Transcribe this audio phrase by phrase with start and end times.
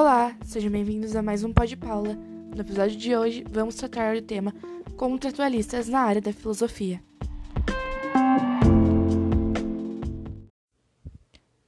[0.00, 2.14] Olá, sejam bem-vindos a mais um Pod Paula.
[2.14, 4.54] No episódio de hoje, vamos tratar do tema
[4.96, 7.02] contratualistas na área da filosofia.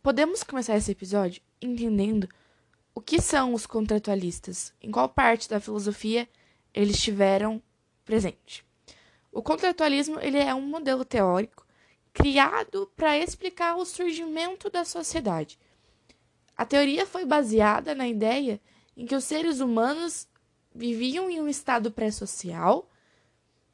[0.01, 2.29] Podemos começar esse episódio entendendo
[2.95, 6.29] o que são os contratualistas, em qual parte da filosofia
[6.73, 7.61] eles estiveram
[8.05, 8.65] presente.
[9.33, 11.67] O contratualismo ele é um modelo teórico
[12.13, 15.59] criado para explicar o surgimento da sociedade.
[16.61, 18.61] A teoria foi baseada na ideia
[18.95, 20.29] em que os seres humanos
[20.75, 22.87] viviam em um estado pré-social,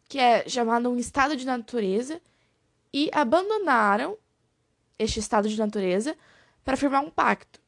[0.09, 2.23] que é chamado um estado de natureza,
[2.93, 4.17] e abandonaram
[4.97, 6.17] este estado de natureza
[6.65, 7.61] para firmar um pacto.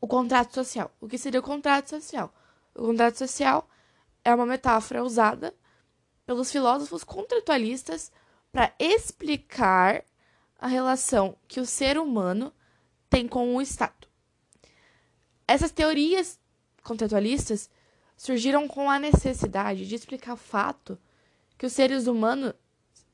[0.00, 0.90] O contrato social.
[1.02, 2.32] O que seria o contrato social?
[2.74, 3.68] O contrato social
[4.24, 5.54] é uma metáfora usada
[6.24, 8.10] pelos filósofos contratualistas
[8.50, 10.02] para explicar
[10.58, 12.50] a relação que o ser humano
[13.10, 14.13] tem com o Estado.
[15.46, 16.38] Essas teorias
[16.82, 17.70] contratualistas
[18.16, 20.98] surgiram com a necessidade de explicar o fato
[21.58, 22.54] que os seres humanos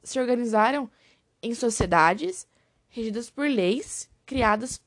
[0.03, 0.91] se organizaram
[1.43, 2.47] em sociedades
[2.89, 4.81] regidas por leis criadas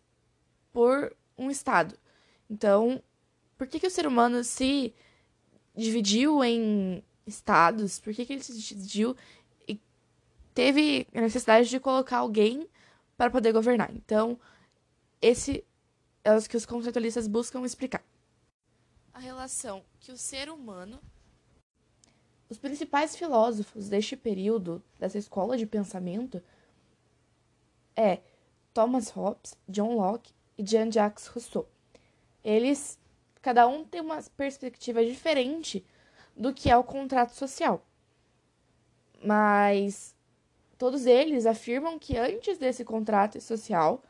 [0.72, 1.98] por um Estado.
[2.50, 3.02] Então,
[3.58, 4.94] por que, que o ser humano se
[5.76, 8.00] dividiu em estados?
[8.00, 9.16] Por que, que ele se dividiu
[10.54, 12.68] teve a necessidade de colocar alguém
[13.18, 13.92] para poder governar.
[13.94, 14.40] Então,
[15.22, 15.64] esse
[16.24, 18.04] é o que os contratualistas buscam explicar.
[19.14, 21.00] A relação que o ser humano.
[22.50, 26.42] Os principais filósofos deste período, dessa escola de pensamento,
[27.96, 28.20] é
[28.74, 31.68] Thomas Hobbes, John Locke e Jean-Jacques Rousseau.
[32.44, 33.00] Eles,
[33.42, 35.86] cada um tem uma perspectiva diferente
[36.36, 37.86] do que é o contrato social.
[39.24, 40.14] Mas
[40.84, 44.04] Todos eles afirmam que antes desse contrato social,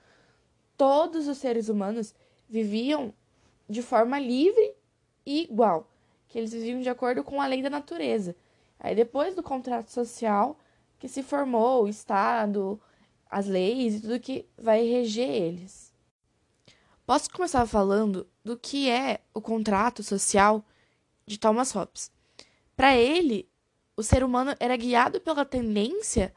[0.78, 2.14] todos os seres humanos
[2.50, 3.14] viviam
[3.70, 4.74] de forma livre
[5.26, 5.90] e igual,
[6.28, 8.36] que eles viviam de acordo com a lei da natureza.
[8.80, 10.58] Aí depois do contrato social
[11.00, 12.80] que se formou o Estado,
[13.30, 15.94] as leis e tudo que vai reger eles.
[17.06, 20.64] Posso começar falando do que é o contrato social
[21.26, 22.12] de Thomas Hobbes.
[22.76, 23.50] Para ele,
[23.96, 26.34] o ser humano era guiado pela tendência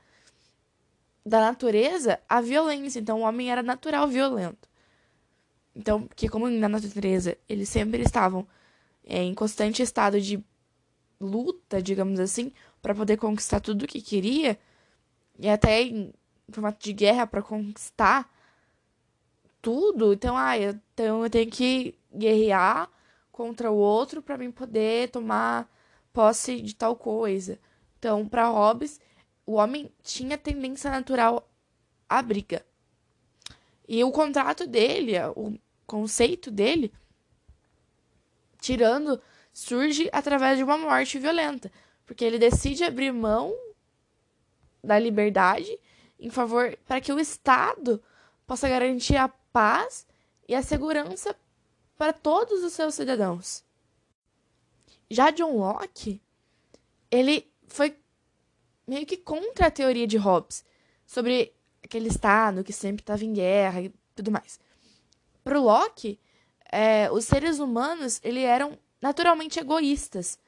[1.26, 3.00] da natureza a violência.
[3.00, 4.68] Então, o homem era natural violento.
[5.74, 8.46] Então, que como na natureza eles sempre estavam
[9.04, 10.42] é, em constante estado de
[11.20, 14.56] luta, digamos assim, para poder conquistar tudo o que queria,
[15.38, 16.14] e até em
[16.48, 18.32] formato de guerra para conquistar
[19.60, 20.12] tudo.
[20.12, 22.88] Então, ah, eu, então eu tenho que guerrear
[23.32, 25.68] contra o outro para mim poder tomar
[26.12, 27.58] posse de tal coisa.
[27.98, 29.00] Então, para Hobbes,
[29.46, 31.48] o homem tinha tendência natural
[32.08, 32.66] à briga.
[33.88, 36.92] E o contrato dele, o conceito dele,
[38.60, 41.70] tirando, surge através de uma morte violenta,
[42.04, 43.56] porque ele decide abrir mão
[44.82, 45.78] da liberdade
[46.18, 48.02] em favor para que o Estado
[48.46, 50.06] possa garantir a paz
[50.48, 51.36] e a segurança
[51.96, 53.64] para todos os seus cidadãos.
[55.08, 56.20] Já John Locke,
[57.10, 57.96] ele foi
[58.86, 60.64] meio que contra a teoria de Hobbes
[61.06, 64.60] sobre aquele estado que sempre estava em guerra e tudo mais.
[65.42, 66.20] Para Locke,
[66.70, 70.38] é, os seres humanos ele eram naturalmente egoístas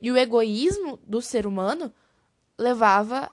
[0.00, 1.92] e o egoísmo do ser humano
[2.58, 3.30] levava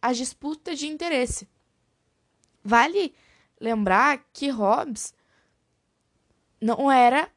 [0.00, 1.48] à disputa de interesse.
[2.62, 3.14] Vale
[3.60, 5.12] lembrar que Hobbes
[6.60, 7.30] não era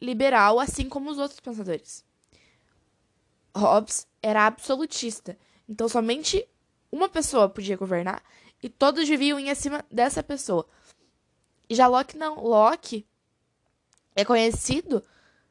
[0.00, 2.04] liberal assim como os outros pensadores.
[3.54, 6.46] Hobbes era absolutista então somente
[6.90, 8.22] uma pessoa podia governar
[8.62, 10.66] e todos viviam em acima dessa pessoa.
[11.68, 12.42] E já Locke não.
[12.44, 13.06] Locke
[14.14, 15.02] é conhecido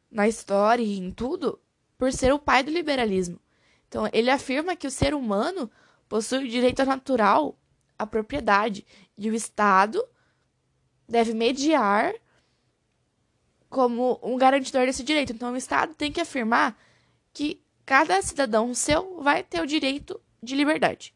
[0.10, 1.60] na história e em tudo
[1.98, 3.40] por ser o pai do liberalismo.
[3.88, 5.70] Então ele afirma que o ser humano
[6.08, 7.58] possui o direito natural
[7.98, 8.86] à propriedade
[9.18, 10.04] e o Estado
[11.08, 12.14] deve mediar
[13.70, 15.34] como um garantidor desse direito.
[15.34, 16.78] Então o Estado tem que afirmar
[17.34, 17.62] que
[17.92, 21.14] cada cidadão seu vai ter o direito de liberdade.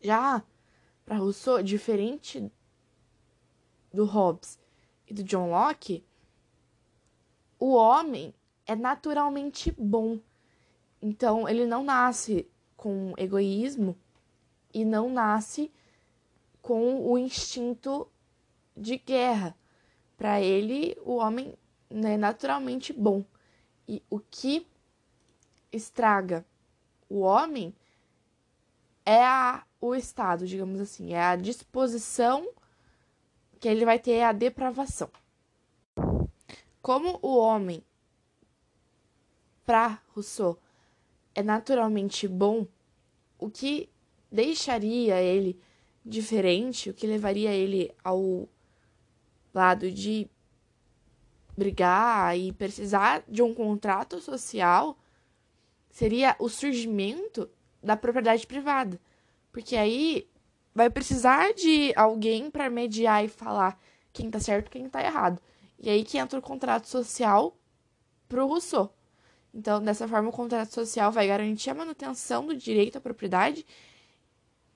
[0.00, 0.42] Já
[1.04, 2.50] para Rousseau, diferente
[3.92, 4.58] do Hobbes
[5.06, 6.02] e do John Locke,
[7.58, 8.32] o homem
[8.64, 10.18] é naturalmente bom.
[11.02, 13.94] Então, ele não nasce com egoísmo
[14.72, 15.70] e não nasce
[16.62, 18.08] com o instinto
[18.74, 19.54] de guerra.
[20.16, 21.52] Para ele, o homem
[21.90, 23.22] é naturalmente bom.
[23.86, 24.66] E o que
[25.72, 26.44] estraga
[27.08, 27.74] o homem
[29.04, 32.46] é a, o estado, digamos assim, é a disposição
[33.58, 35.10] que ele vai ter a depravação.
[36.82, 37.82] como o homem,
[39.64, 40.58] para Rousseau,
[41.34, 42.66] é naturalmente bom,
[43.38, 43.88] o que
[44.30, 45.58] deixaria ele
[46.04, 48.48] diferente, o que levaria ele ao
[49.52, 50.28] lado de
[51.56, 54.96] brigar e precisar de um contrato social
[55.90, 57.48] seria o surgimento
[57.82, 59.00] da propriedade privada.
[59.50, 60.28] Porque aí
[60.74, 63.80] vai precisar de alguém para mediar e falar
[64.12, 65.40] quem tá certo e quem tá errado.
[65.78, 67.56] E aí que entra o contrato social
[68.28, 68.92] pro Rousseau.
[69.52, 73.64] Então, dessa forma, o contrato social vai garantir a manutenção do direito à propriedade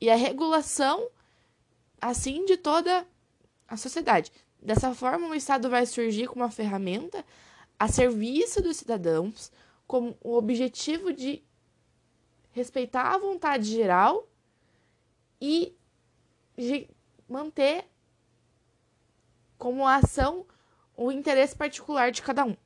[0.01, 1.09] e a regulação,
[2.01, 3.07] assim, de toda
[3.69, 4.33] a sociedade.
[4.61, 7.25] Dessa forma, o Estado vai surgir como uma ferramenta
[7.79, 9.53] a serviço dos cidadãos,
[9.93, 11.45] com o objetivo de
[12.53, 14.27] respeitar a vontade geral
[15.39, 15.77] e
[17.29, 17.85] manter
[19.59, 20.47] como ação
[20.97, 22.57] o interesse particular de cada um.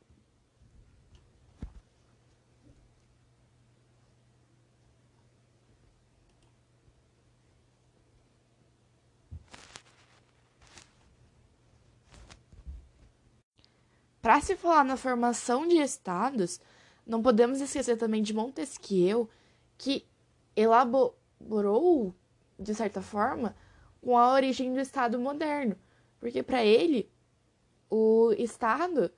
[14.22, 16.60] Para se falar na formação de estados,
[17.06, 19.30] não podemos esquecer também de Montesquieu,
[19.78, 20.06] que
[20.56, 22.14] elaborou,
[22.58, 23.54] de certa forma,
[24.00, 25.76] com a origem do Estado moderno,
[26.18, 27.10] porque para ele
[27.88, 29.10] o Estado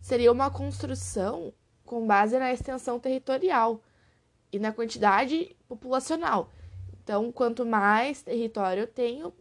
[0.00, 1.52] seria uma construção
[1.84, 3.82] com base na extensão territorial
[4.52, 6.50] e na quantidade populacional.
[7.02, 9.32] Então, quanto mais território eu tenho,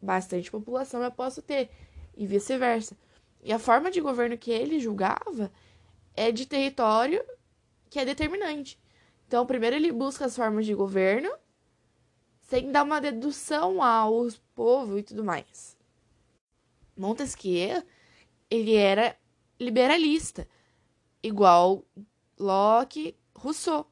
[0.00, 1.70] bastante população eu posso ter,
[2.16, 2.96] e vice-versa.
[3.42, 5.50] E a forma de governo que ele julgava
[6.14, 7.24] é de território
[7.90, 8.78] que é determinante.
[9.26, 11.30] Então, primeiro ele busca as formas de governo,
[12.42, 15.76] sem dar uma dedução ao povo e tudo mais.
[16.96, 17.82] Montesquieu,
[18.50, 19.16] ele era
[19.58, 20.46] liberalista,
[21.22, 21.84] igual
[22.38, 23.90] Locke, Rousseau,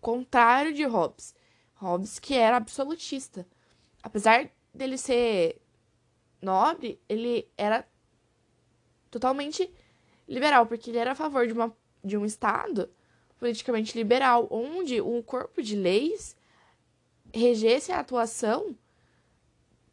[0.00, 1.34] contrário de Hobbes.
[1.74, 3.46] Hobbes que era absolutista.
[4.02, 5.60] Apesar dele ser
[6.40, 7.86] nobre, ele era
[9.10, 9.72] totalmente
[10.28, 12.90] liberal, porque ele era a favor de, uma, de um Estado
[13.38, 16.36] politicamente liberal, onde um corpo de leis
[17.32, 18.76] regesse a atuação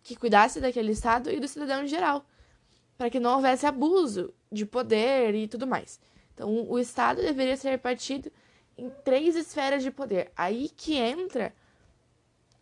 [0.04, 2.26] que cuidasse daquele Estado e do cidadão em geral,
[2.98, 6.00] para que não houvesse abuso de poder e tudo mais.
[6.34, 8.32] Então, o Estado deveria ser repartido
[8.78, 10.32] em três esferas de poder.
[10.36, 11.54] Aí que entra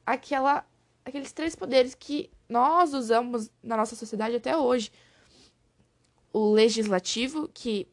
[0.05, 0.65] aquela,
[1.05, 4.91] aqueles três poderes que nós usamos na nossa sociedade até hoje
[6.31, 7.87] o legislativo, que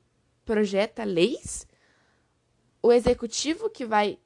[0.44, 1.66] projeta leis,
[2.82, 4.18] o executivo, que vai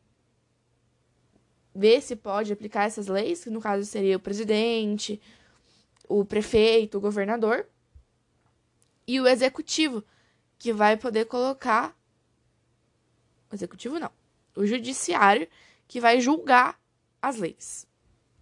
[1.75, 5.21] ver se pode aplicar essas leis, que no caso seria o presidente,
[6.09, 7.67] o prefeito, o governador,
[9.07, 10.05] e o executivo,
[10.59, 11.97] que vai poder colocar.
[13.51, 14.13] O executivo não.
[14.55, 15.49] O judiciário,
[15.89, 16.79] que vai julgar
[17.23, 17.87] as leis.